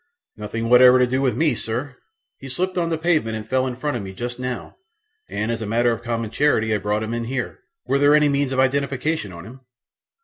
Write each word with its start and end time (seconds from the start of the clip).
"Nothing 0.35 0.67
whatever 0.67 0.97
to 0.97 1.05
do 1.05 1.21
with 1.21 1.37
me, 1.37 1.53
sir. 1.53 1.95
He 2.39 2.49
slipped 2.49 2.75
on 2.75 2.89
the 2.89 2.97
pavement 2.97 3.37
and 3.37 3.47
fell 3.47 3.67
in 3.67 3.75
front 3.75 3.97
of 3.97 4.01
me 4.01 4.13
just 4.13 4.39
now, 4.39 4.77
and 5.29 5.51
as 5.51 5.61
a 5.61 5.67
matter 5.67 5.91
of 5.91 6.01
common 6.01 6.31
charity 6.31 6.73
I 6.73 6.79
brought 6.79 7.03
him 7.03 7.13
in 7.13 7.25
here. 7.25 7.59
Were 7.85 7.99
there 7.99 8.15
any 8.15 8.27
means 8.27 8.51
of 8.51 8.57
identification 8.59 9.31
on 9.31 9.45
him?" 9.45 9.59